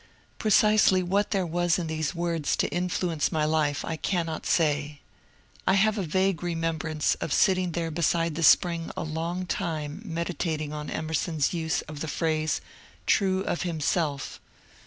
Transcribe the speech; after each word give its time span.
Precisely 0.39 1.03
what 1.03 1.29
there 1.29 1.45
was 1.45 1.77
in 1.77 1.85
these 1.85 2.15
words 2.15 2.55
to 2.55 2.67
influence 2.69 3.31
my 3.31 3.45
life 3.45 3.85
I 3.85 3.97
cannot 3.97 4.47
say. 4.47 4.99
I 5.67 5.75
have 5.75 5.95
a 5.95 6.01
vague 6.01 6.41
remembrance 6.41 7.13
of 7.21 7.31
sitting 7.31 7.73
there 7.73 7.91
beside 7.91 8.33
the 8.33 8.41
spring 8.41 8.89
a 8.97 9.03
long 9.03 9.45
time 9.45 10.01
meditating 10.03 10.73
on 10.73 10.89
Emerson's 10.89 11.53
use 11.53 11.81
of 11.83 11.99
the 11.99 12.07
phrase" 12.07 12.61
true 13.05 13.41
of 13.43 13.61
himself." 13.61 14.41